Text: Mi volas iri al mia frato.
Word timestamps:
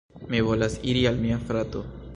Mi 0.31 0.39
volas 0.47 0.79
iri 0.93 1.05
al 1.11 1.23
mia 1.27 1.39
frato. 1.51 1.89